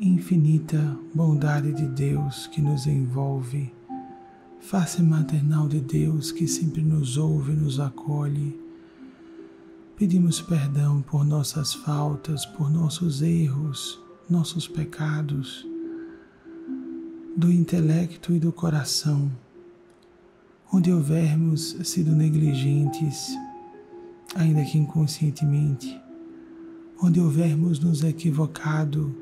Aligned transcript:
infinita 0.00 0.98
bondade 1.14 1.74
de 1.74 1.86
Deus 1.86 2.46
que 2.46 2.62
nos 2.62 2.86
envolve, 2.86 3.70
face 4.58 5.02
maternal 5.02 5.68
de 5.68 5.78
Deus 5.78 6.32
que 6.32 6.48
sempre 6.48 6.80
nos 6.80 7.18
ouve 7.18 7.52
e 7.52 7.56
nos 7.56 7.78
acolhe, 7.78 8.58
pedimos 9.96 10.40
perdão 10.40 11.02
por 11.02 11.22
nossas 11.22 11.74
faltas, 11.74 12.46
por 12.46 12.70
nossos 12.70 13.20
erros, 13.20 14.00
nossos 14.28 14.66
pecados, 14.66 15.66
do 17.36 17.52
intelecto 17.52 18.32
e 18.32 18.38
do 18.38 18.52
coração, 18.52 19.30
onde 20.72 20.90
houvermos 20.90 21.76
sido 21.84 22.12
negligentes, 22.12 23.36
ainda 24.34 24.64
que 24.64 24.78
inconscientemente, 24.78 26.00
onde 27.02 27.20
houvermos 27.20 27.78
nos 27.78 28.02
equivocado, 28.02 29.14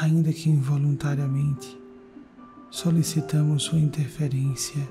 ainda 0.00 0.32
que 0.32 0.50
involuntariamente, 0.50 1.78
solicitamos 2.70 3.64
Sua 3.64 3.78
interferência 3.78 4.88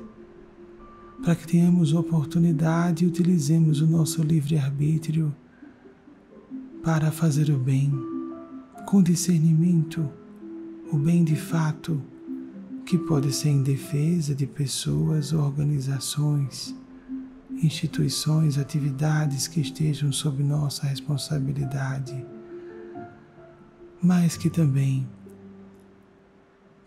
para 1.23 1.35
que 1.35 1.47
tenhamos 1.47 1.93
oportunidade 1.93 3.03
e 3.03 3.07
utilizemos 3.07 3.81
o 3.81 3.87
nosso 3.87 4.21
livre-arbítrio 4.21 5.35
para 6.83 7.11
fazer 7.11 7.49
o 7.49 7.57
bem, 7.57 7.91
com 8.85 9.01
discernimento, 9.01 10.07
o 10.91 10.97
bem 10.97 11.23
de 11.23 11.35
fato, 11.35 12.01
que 12.85 12.97
pode 12.97 13.33
ser 13.33 13.49
em 13.49 13.63
defesa 13.63 14.33
de 14.33 14.45
pessoas, 14.45 15.33
organizações, 15.33 16.73
instituições, 17.61 18.57
atividades 18.57 19.47
que 19.47 19.59
estejam 19.59 20.11
sob 20.11 20.43
nossa 20.43 20.85
responsabilidade 20.85 22.25
mas 24.01 24.37
que 24.37 24.49
também 24.49 25.07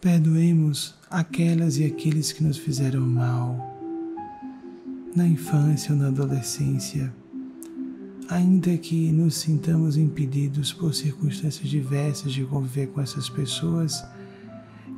perdoemos 0.01 0.95
aquelas 1.11 1.77
e 1.77 1.85
aqueles 1.85 2.33
que 2.33 2.43
nos 2.43 2.57
fizeram 2.57 3.03
mal 3.03 3.79
na 5.15 5.27
infância 5.27 5.93
ou 5.93 5.99
na 5.99 6.07
adolescência, 6.07 7.13
ainda 8.29 8.77
que 8.79 9.11
nos 9.11 9.35
sintamos 9.35 9.97
impedidos 9.97 10.73
por 10.73 10.95
circunstâncias 10.95 11.69
diversas 11.69 12.33
de 12.33 12.45
conviver 12.45 12.87
com 12.89 13.01
essas 13.01 13.29
pessoas, 13.29 14.03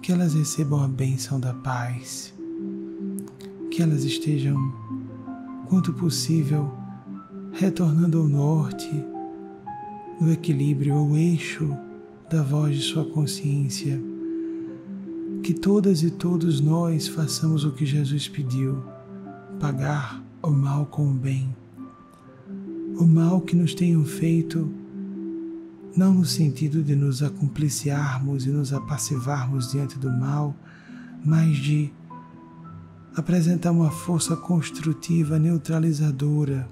que 0.02 0.12
elas 0.12 0.34
recebam 0.34 0.84
a 0.84 0.88
bênção 0.88 1.40
da 1.40 1.54
paz, 1.54 2.34
que 3.70 3.82
elas 3.82 4.04
estejam, 4.04 4.56
quanto 5.66 5.94
possível, 5.94 6.70
retornando 7.52 8.18
ao 8.18 8.28
norte, 8.28 8.90
no 10.20 10.30
equilíbrio, 10.30 10.94
ao 10.94 11.16
eixo 11.16 11.74
da 12.32 12.42
voz 12.42 12.76
de 12.76 12.82
sua 12.82 13.04
consciência. 13.04 14.02
Que 15.42 15.52
todas 15.52 16.02
e 16.02 16.10
todos 16.10 16.60
nós 16.60 17.06
façamos 17.06 17.62
o 17.62 17.72
que 17.72 17.84
Jesus 17.84 18.26
pediu: 18.26 18.82
pagar 19.60 20.24
o 20.42 20.50
mal 20.50 20.86
com 20.86 21.10
o 21.10 21.12
bem. 21.12 21.54
O 22.98 23.04
mal 23.04 23.42
que 23.42 23.54
nos 23.54 23.74
tenham 23.74 24.04
feito, 24.06 24.72
não 25.94 26.14
no 26.14 26.24
sentido 26.24 26.82
de 26.82 26.96
nos 26.96 27.22
acompliciarmos 27.22 28.46
e 28.46 28.48
nos 28.48 28.72
apassivarmos 28.72 29.70
diante 29.70 29.98
do 29.98 30.10
mal, 30.10 30.56
mas 31.22 31.58
de 31.58 31.92
apresentar 33.14 33.72
uma 33.72 33.90
força 33.90 34.34
construtiva, 34.36 35.38
neutralizadora. 35.38 36.66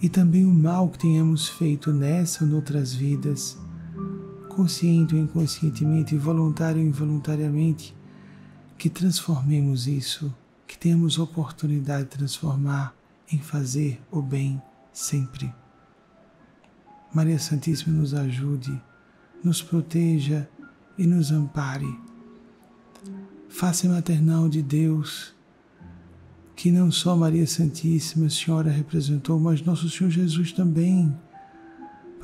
E 0.00 0.08
também 0.08 0.46
o 0.46 0.54
mal 0.54 0.88
que 0.88 0.98
tenhamos 0.98 1.48
feito 1.48 1.92
nessa 1.92 2.44
ou 2.44 2.50
noutras 2.50 2.92
vidas, 2.94 3.58
consciente 4.54 5.14
ou 5.14 5.20
inconscientemente, 5.20 6.16
voluntário 6.16 6.80
ou 6.80 6.86
involuntariamente, 6.86 7.94
que 8.78 8.88
transformemos 8.88 9.86
isso, 9.86 10.34
que 10.66 10.78
temos 10.78 11.18
oportunidade 11.18 12.04
de 12.04 12.10
transformar 12.10 12.94
em 13.30 13.38
fazer 13.38 14.00
o 14.10 14.22
bem 14.22 14.60
sempre. 14.92 15.52
Maria 17.12 17.38
Santíssima 17.38 17.96
nos 17.96 18.14
ajude, 18.14 18.80
nos 19.42 19.62
proteja 19.62 20.48
e 20.98 21.06
nos 21.06 21.30
ampare. 21.30 21.88
Face 23.48 23.86
maternal 23.86 24.48
de 24.48 24.62
Deus, 24.62 25.34
que 26.56 26.70
não 26.70 26.90
só 26.90 27.16
Maria 27.16 27.46
Santíssima, 27.46 28.28
Senhora, 28.28 28.70
representou, 28.70 29.38
mas 29.38 29.62
Nosso 29.62 29.88
Senhor 29.88 30.10
Jesus 30.10 30.52
também 30.52 31.14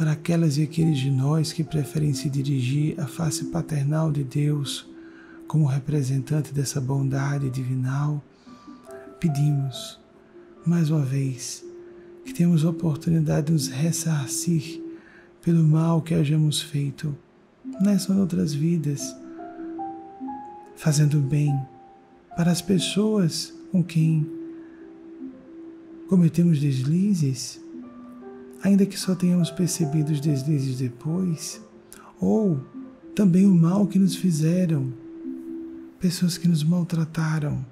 para 0.01 0.13
aquelas 0.13 0.57
e 0.57 0.63
aqueles 0.63 0.99
de 0.99 1.11
nós 1.11 1.53
que 1.53 1.63
preferem 1.63 2.15
se 2.15 2.31
dirigir 2.31 2.99
à 2.99 3.07
face 3.07 3.45
paternal 3.45 4.11
de 4.11 4.25
Deus 4.25 4.89
como 5.47 5.67
representante 5.67 6.55
dessa 6.55 6.81
bondade 6.81 7.51
divinal, 7.51 8.25
pedimos, 9.21 10.01
mais 10.65 10.89
uma 10.89 11.03
vez, 11.05 11.63
que 12.25 12.33
tenhamos 12.33 12.65
a 12.65 12.71
oportunidade 12.71 13.49
de 13.49 13.53
nos 13.53 13.69
ressarcir 13.69 14.83
pelo 15.43 15.63
mal 15.63 16.01
que 16.01 16.15
hajamos 16.15 16.63
feito 16.63 17.15
nessa 17.83 18.15
ou 18.15 18.21
outras 18.21 18.55
vidas, 18.55 19.15
fazendo 20.77 21.19
bem 21.19 21.55
para 22.39 22.51
as 22.51 22.63
pessoas 22.63 23.53
com 23.71 23.85
quem 23.85 24.27
cometemos 26.09 26.59
deslizes 26.59 27.61
ainda 28.63 28.87
que 28.87 28.99
só 28.99 29.15
tenhamos 29.15 29.51
percebido 29.51 30.13
os 30.13 30.21
deslizes 30.21 30.79
depois, 30.79 31.61
ou 32.21 32.61
também 33.15 33.47
o 33.47 33.55
mal 33.55 33.87
que 33.87 33.99
nos 33.99 34.15
fizeram, 34.15 34.93
pessoas 35.99 36.39
que 36.39 36.49
nos 36.49 36.63
maltrataram, 36.63 37.65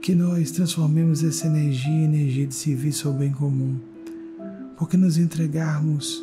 que 0.00 0.14
nós 0.14 0.50
transformemos 0.50 1.24
essa 1.24 1.46
energia 1.46 1.90
em 1.90 2.04
energia 2.04 2.46
de 2.46 2.54
serviço 2.54 3.08
ao 3.08 3.14
bem 3.14 3.32
comum, 3.32 3.78
porque 4.76 4.96
nos 4.96 5.16
entregarmos 5.16 6.22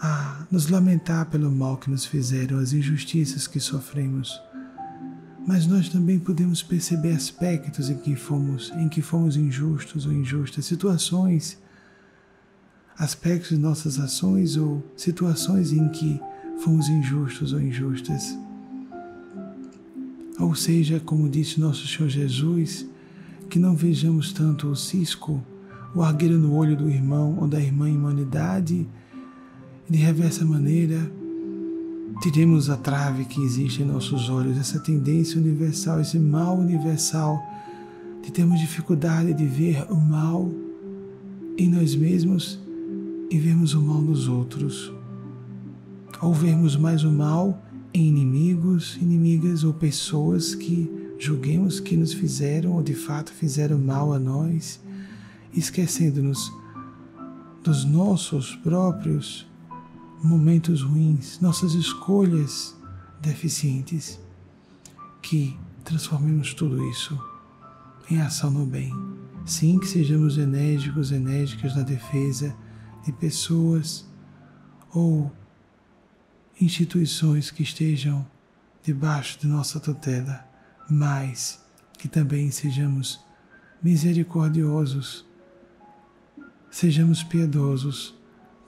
a 0.00 0.46
nos 0.50 0.68
lamentar 0.68 1.26
pelo 1.26 1.50
mal 1.50 1.76
que 1.76 1.90
nos 1.90 2.06
fizeram, 2.06 2.58
as 2.58 2.72
injustiças 2.72 3.46
que 3.46 3.60
sofremos. 3.60 4.40
Mas 5.46 5.66
nós 5.66 5.88
também 5.88 6.18
podemos 6.18 6.62
perceber 6.62 7.12
aspectos 7.12 7.90
em 7.90 7.96
que 7.96 8.14
fomos, 8.16 8.72
em 8.76 8.88
que 8.88 9.02
fomos 9.02 9.36
injustos 9.36 10.06
ou 10.06 10.12
injustas, 10.12 10.64
situações 10.64 11.58
aspectos 13.00 13.48
de 13.48 13.56
nossas 13.56 13.98
ações 13.98 14.58
ou 14.58 14.82
situações 14.94 15.72
em 15.72 15.88
que 15.88 16.20
fomos 16.62 16.86
injustos 16.90 17.54
ou 17.54 17.60
injustas. 17.60 18.38
Ou 20.38 20.54
seja, 20.54 21.00
como 21.00 21.26
disse 21.26 21.58
nosso 21.58 21.88
Senhor 21.88 22.10
Jesus, 22.10 22.86
que 23.48 23.58
não 23.58 23.74
vejamos 23.74 24.34
tanto 24.34 24.68
o 24.68 24.76
cisco, 24.76 25.42
o 25.94 26.02
argueiro 26.02 26.38
no 26.38 26.54
olho 26.54 26.76
do 26.76 26.90
irmão 26.90 27.38
ou 27.40 27.48
da 27.48 27.58
irmã 27.58 27.88
em 27.88 27.96
humanidade, 27.96 28.86
e 29.88 29.92
de 29.92 29.98
reversa 29.98 30.44
maneira, 30.44 31.10
tiremos 32.20 32.68
a 32.68 32.76
trave 32.76 33.24
que 33.24 33.42
existe 33.42 33.80
em 33.80 33.86
nossos 33.86 34.28
olhos, 34.28 34.58
essa 34.58 34.78
tendência 34.78 35.40
universal, 35.40 36.02
esse 36.02 36.18
mal 36.18 36.58
universal, 36.58 37.42
de 38.22 38.30
termos 38.30 38.60
dificuldade 38.60 39.32
de 39.32 39.46
ver 39.46 39.90
o 39.90 39.96
mal 39.96 40.52
em 41.56 41.66
nós 41.66 41.96
mesmos 41.96 42.60
e 43.30 43.38
vermos 43.38 43.74
o 43.74 43.80
mal 43.80 44.02
nos 44.02 44.26
outros, 44.26 44.92
ou 46.20 46.34
vermos 46.34 46.76
mais 46.76 47.04
o 47.04 47.12
mal 47.12 47.62
em 47.94 48.08
inimigos, 48.08 48.98
inimigas 49.00 49.62
ou 49.62 49.72
pessoas 49.72 50.54
que 50.54 51.14
julguemos 51.18 51.78
que 51.78 51.96
nos 51.96 52.12
fizeram 52.12 52.72
ou 52.72 52.82
de 52.82 52.94
fato 52.94 53.32
fizeram 53.32 53.78
mal 53.78 54.12
a 54.12 54.18
nós, 54.18 54.80
esquecendo-nos 55.54 56.52
dos 57.62 57.84
nossos 57.84 58.56
próprios 58.56 59.46
momentos 60.22 60.82
ruins, 60.82 61.38
nossas 61.40 61.74
escolhas 61.74 62.76
deficientes, 63.20 64.18
que 65.22 65.56
transformemos 65.84 66.52
tudo 66.54 66.84
isso 66.88 67.18
em 68.10 68.20
ação 68.20 68.50
no 68.50 68.66
bem. 68.66 68.92
Sim, 69.44 69.78
que 69.78 69.86
sejamos 69.86 70.36
enérgicos, 70.36 71.12
enérgicas 71.12 71.76
na 71.76 71.82
defesa 71.82 72.54
de 73.04 73.12
pessoas 73.12 74.06
ou 74.92 75.30
instituições 76.60 77.50
que 77.50 77.62
estejam 77.62 78.26
debaixo 78.82 79.38
de 79.38 79.46
nossa 79.46 79.80
tutela, 79.80 80.46
mas 80.88 81.64
que 81.98 82.08
também 82.08 82.50
sejamos 82.50 83.20
misericordiosos, 83.82 85.26
sejamos 86.70 87.22
piedosos, 87.22 88.18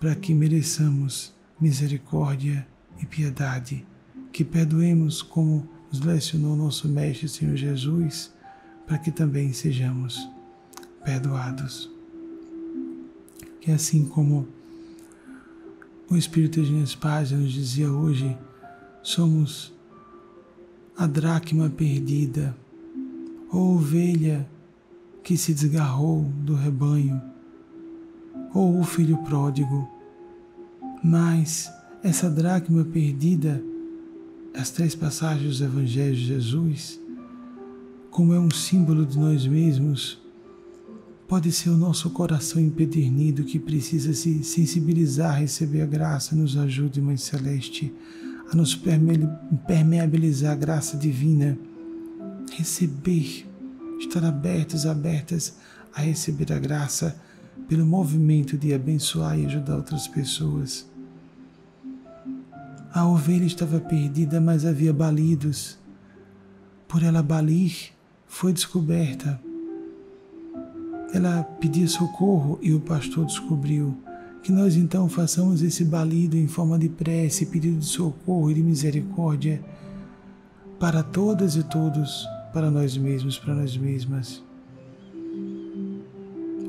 para 0.01 0.15
que 0.15 0.35
mereçamos 0.35 1.35
misericórdia 1.61 2.67
e 3.01 3.07
piedade, 3.07 3.87
que 4.33 4.45
perdoemos 4.45 5.23
como 5.23 5.69
nos 5.91 6.01
lecionou 6.01 6.57
nosso 6.57 6.89
Mestre 6.89 7.29
Senhor 7.29 7.57
Jesus, 7.57 8.33
para 8.87 8.99
que 8.99 9.13
também 9.13 9.53
sejamos 9.53 10.29
perdoados 11.05 11.92
que 13.63 13.71
assim 13.71 14.05
como 14.05 14.49
o 16.11 16.17
Espírito 16.17 16.61
de 16.61 16.97
Paz 16.97 17.31
nos 17.31 17.53
dizia 17.53 17.91
hoje 17.93 18.37
somos 19.05 19.73
a 20.97 21.07
dracma 21.07 21.71
perdida, 21.71 22.57
ou 23.51 23.77
ovelha 23.77 24.49
que 25.23 25.37
se 25.37 25.55
desgarrou 25.55 26.25
do 26.45 26.55
rebanho, 26.55 27.23
ou 28.53 28.81
o 28.81 28.85
filho 28.85 29.17
pródigo. 29.19 29.89
Mas 31.03 31.73
essa 32.03 32.29
dracma 32.29 32.85
perdida, 32.85 33.63
as 34.55 34.71
três 34.71 34.97
passagens 34.97 35.61
do 35.61 35.65
Evangelho 35.67 36.17
de 36.17 36.27
Jesus, 36.27 37.01
como 38.11 38.35
é 38.35 38.41
um 38.41 38.51
símbolo 38.51 39.07
de 39.07 39.17
nós 39.17 39.47
mesmos, 39.47 40.21
pode 41.33 41.51
ser 41.51 41.71
o 41.71 41.79
nosso 41.79 42.11
coração 42.11 42.61
empedernido 42.61 43.45
que 43.45 43.59
precisa 43.59 44.13
se 44.13 44.45
sensibilizar 44.45 45.41
receber 45.41 45.81
a 45.81 45.87
graça. 45.87 46.37
Nos 46.37 46.59
ajude, 46.59 47.01
Mãe 47.01 47.17
Celeste, 47.17 47.91
a 48.53 48.55
nos 48.55 48.75
permeabilizar 49.67 50.53
a 50.53 50.55
graça 50.55 50.95
divina, 50.95 51.57
receber, 52.55 53.47
estar 53.99 54.23
abertos, 54.23 54.85
abertas 54.85 55.57
a 55.95 56.03
receber 56.03 56.53
a 56.53 56.59
graça 56.59 57.19
pelo 57.67 57.87
movimento 57.87 58.59
de 58.59 58.75
abençoar 58.75 59.39
e 59.39 59.47
ajudar 59.47 59.77
outras 59.77 60.07
pessoas. 60.07 60.87
A 62.93 63.09
ovelha 63.09 63.47
estava 63.47 63.81
perdida, 63.81 64.39
mas 64.39 64.67
havia 64.67 64.93
balidos. 64.93 65.79
Por 66.87 67.03
ela 67.03 67.23
balir, 67.23 67.75
foi 68.27 68.53
descoberta. 68.53 69.41
Ela 71.13 71.43
pedia 71.43 71.87
socorro 71.87 72.59
e 72.63 72.73
o 72.73 72.81
pastor 72.81 73.27
descobriu. 73.27 73.97
Que 74.43 74.51
nós 74.51 74.77
então 74.77 75.09
façamos 75.09 75.63
esse 75.63 75.85
balido 75.85 76.37
em 76.37 76.49
forma 76.49 76.79
de 76.79 76.89
prece, 76.89 77.47
pedido 77.47 77.79
de 77.79 77.87
socorro 77.87 78.51
e 78.51 78.55
de 78.55 78.63
misericórdia 78.63 79.63
para 80.83 81.01
todas 81.01 81.55
e 81.55 81.63
todos, 81.63 82.27
para 82.53 82.69
nós 82.69 82.97
mesmos, 82.97 83.39
para 83.39 83.55
nós 83.55 83.77
mesmas. 83.77 84.43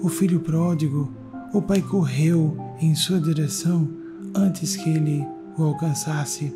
O 0.04 0.08
filho 0.08 0.40
pródigo, 0.40 1.12
o 1.52 1.62
pai 1.64 1.82
correu 1.82 2.56
em 2.80 2.94
sua 2.94 3.20
direção 3.20 3.90
antes 4.36 4.76
que 4.76 4.88
ele 4.88 5.26
o 5.58 5.64
alcançasse. 5.64 6.54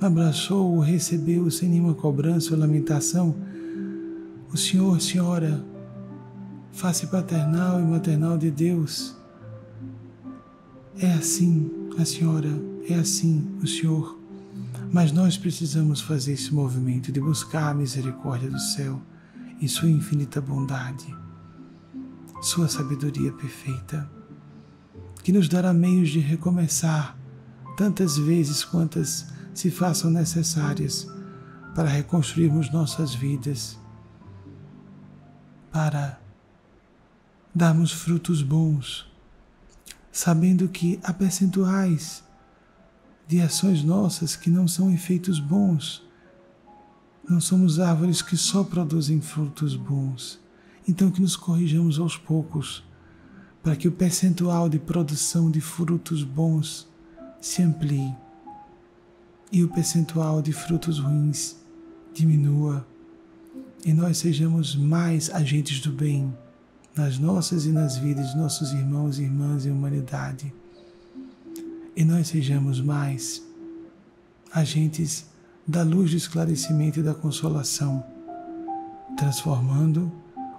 Abraçou-o, 0.00 0.78
recebeu 0.78 1.50
sem 1.50 1.68
nenhuma 1.68 1.94
cobrança 1.94 2.54
ou 2.54 2.60
lamentação. 2.60 3.34
O 4.52 4.56
Senhor, 4.56 5.00
Senhora, 5.00 5.64
face 6.74 7.06
paternal 7.06 7.80
e 7.80 7.84
maternal 7.84 8.36
de 8.36 8.50
Deus. 8.50 9.16
É 10.98 11.12
assim 11.12 11.70
a 11.98 12.04
Senhora, 12.04 12.50
é 12.88 12.94
assim 12.94 13.56
o 13.62 13.66
Senhor. 13.66 14.18
Mas 14.92 15.12
nós 15.12 15.38
precisamos 15.38 16.00
fazer 16.00 16.32
esse 16.32 16.52
movimento 16.52 17.12
de 17.12 17.20
buscar 17.20 17.70
a 17.70 17.74
misericórdia 17.74 18.50
do 18.50 18.58
céu 18.58 19.00
e 19.60 19.68
Sua 19.68 19.88
infinita 19.88 20.40
bondade, 20.40 21.06
Sua 22.42 22.68
sabedoria 22.68 23.32
perfeita, 23.32 24.10
que 25.22 25.32
nos 25.32 25.48
dará 25.48 25.72
meios 25.72 26.10
de 26.10 26.18
recomeçar 26.18 27.16
tantas 27.76 28.18
vezes 28.18 28.64
quantas 28.64 29.26
se 29.54 29.70
façam 29.70 30.10
necessárias 30.10 31.08
para 31.74 31.88
reconstruirmos 31.88 32.70
nossas 32.70 33.14
vidas, 33.14 33.78
para 35.72 36.23
darmos 37.54 37.92
frutos 37.92 38.42
bons, 38.42 39.06
sabendo 40.10 40.68
que 40.68 40.98
há 41.02 41.12
percentuais 41.12 42.24
de 43.28 43.40
ações 43.40 43.84
nossas 43.84 44.34
que 44.34 44.50
não 44.50 44.66
são 44.66 44.90
efeitos 44.90 45.38
bons. 45.38 46.02
Não 47.28 47.40
somos 47.40 47.78
árvores 47.78 48.20
que 48.20 48.36
só 48.36 48.64
produzem 48.64 49.20
frutos 49.20 49.76
bons. 49.76 50.40
Então, 50.86 51.10
que 51.10 51.22
nos 51.22 51.36
corrijamos 51.36 51.98
aos 51.98 52.16
poucos, 52.16 52.84
para 53.62 53.76
que 53.76 53.88
o 53.88 53.92
percentual 53.92 54.68
de 54.68 54.78
produção 54.78 55.50
de 55.50 55.60
frutos 55.60 56.22
bons 56.22 56.86
se 57.40 57.62
amplie 57.62 58.14
e 59.50 59.62
o 59.62 59.68
percentual 59.68 60.42
de 60.42 60.52
frutos 60.52 60.98
ruins 60.98 61.56
diminua 62.12 62.86
e 63.84 63.92
nós 63.92 64.18
sejamos 64.18 64.74
mais 64.74 65.30
agentes 65.30 65.80
do 65.80 65.92
bem 65.92 66.34
nas 66.96 67.18
nossas 67.18 67.66
e 67.66 67.70
nas 67.70 67.96
vidas 67.96 68.30
de 68.30 68.36
nossos 68.36 68.72
irmãos 68.72 69.18
e 69.18 69.22
irmãs 69.22 69.66
em 69.66 69.70
humanidade. 69.70 70.54
E 71.96 72.04
nós 72.04 72.28
sejamos 72.28 72.80
mais 72.80 73.42
agentes 74.52 75.26
da 75.66 75.82
luz 75.82 76.10
do 76.12 76.16
esclarecimento 76.16 77.00
e 77.00 77.02
da 77.02 77.14
consolação, 77.14 78.04
transformando 79.16 80.12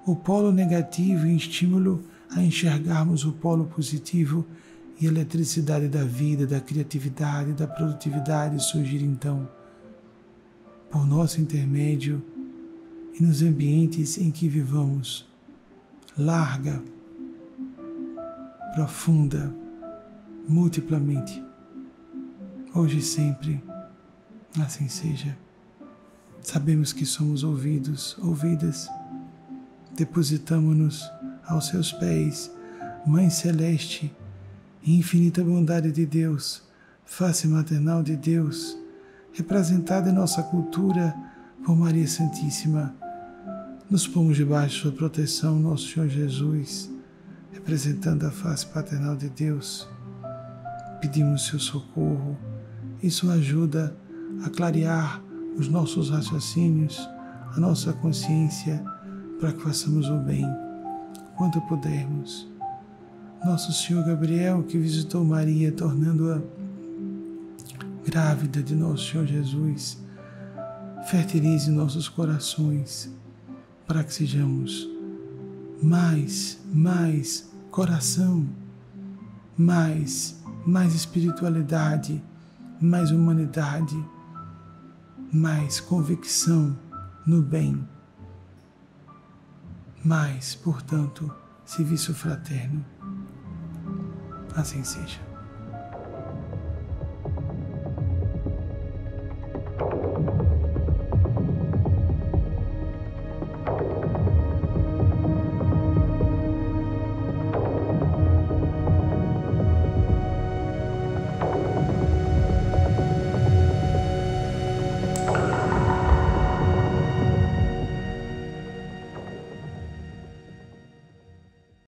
o 0.06 0.16
polo 0.16 0.52
negativo 0.52 1.26
em 1.26 1.36
estímulo 1.36 2.04
a 2.30 2.42
enxergarmos 2.42 3.24
o 3.24 3.32
polo 3.32 3.66
positivo 3.66 4.46
e 5.00 5.08
a 5.08 5.10
eletricidade 5.10 5.88
da 5.88 6.04
vida, 6.04 6.46
da 6.46 6.60
criatividade, 6.60 7.54
da 7.54 7.68
produtividade 7.68 8.62
surgir 8.64 9.04
então 9.04 9.48
por 10.90 11.06
nosso 11.06 11.42
intermédio 11.42 12.24
e 13.18 13.24
nos 13.24 13.42
ambientes 13.42 14.18
em 14.18 14.32
que 14.32 14.48
vivamos. 14.48 15.26
Larga, 16.17 16.81
profunda, 18.73 19.53
multiplamente, 20.47 21.44
hoje 22.73 23.00
e 23.00 23.01
sempre, 23.01 23.63
assim 24.62 24.88
seja. 24.88 25.38
Sabemos 26.41 26.94
que 26.94 27.06
somos 27.06 27.44
ouvidos, 27.44 28.17
ouvidas, 28.19 28.89
depositamos-nos 29.95 31.09
aos 31.45 31.67
seus 31.67 31.91
pés, 31.91 32.51
Mãe 33.06 33.29
Celeste 33.29 34.15
infinita 34.85 35.44
bondade 35.44 35.91
de 35.91 36.06
Deus, 36.06 36.62
face 37.06 37.47
maternal 37.47 38.03
de 38.03 38.15
Deus, 38.15 38.77
representada 39.33 40.09
em 40.09 40.13
nossa 40.13 40.44
cultura 40.44 41.15
por 41.65 41.75
Maria 41.75 42.07
Santíssima. 42.07 42.95
Nos 43.88 44.08
pomos 44.08 44.36
debaixo 44.36 44.76
de 44.76 44.82
sua 44.82 44.92
proteção, 44.92 45.60
nosso 45.60 45.88
Senhor 45.90 46.10
Jesus, 46.10 46.92
representando 47.52 48.26
a 48.26 48.32
face 48.32 48.66
paternal 48.66 49.16
de 49.16 49.30
Deus. 49.30 49.88
Pedimos 51.00 51.46
seu 51.46 51.60
socorro. 51.60 52.36
E 53.04 53.12
sua 53.12 53.34
ajuda 53.34 53.96
a 54.44 54.50
clarear 54.50 55.22
os 55.56 55.68
nossos 55.68 56.10
raciocínios, 56.10 57.08
a 57.56 57.60
nossa 57.60 57.94
consciência, 57.94 58.84
para 59.39 59.54
que 59.54 59.62
façamos 59.62 60.10
o 60.10 60.18
bem 60.18 60.46
quanto 61.38 61.62
pudermos. 61.62 62.48
Nosso 63.46 63.72
Senhor 63.72 64.04
Gabriel, 64.04 64.63
que 64.63 64.80
visitou 64.80 65.24
Maria, 65.24 65.72
tornando-a 65.72 66.42
grávida 68.04 68.63
de 68.63 68.74
nosso 68.74 69.12
Senhor 69.12 69.27
Jesus, 69.27 70.00
fertilize 71.06 71.70
nossos 71.70 72.10
corações 72.10 73.13
para 73.88 74.04
que 74.04 74.13
sejamos 74.13 74.89
mais, 75.82 76.60
mais 76.74 77.50
coração, 77.70 78.48
mais, 79.58 80.42
mais 80.65 80.94
espiritualidade, 80.94 82.24
mais 82.82 83.12
humanidade, 83.12 83.96
mais 85.32 85.80
convicção 85.80 86.77
no 87.25 87.42
bem, 87.42 87.88
mais, 90.04 90.56
portanto, 90.56 91.34
serviço 91.65 92.13
fraterno. 92.13 92.86
Assim 94.56 94.84
seja. 94.84 95.35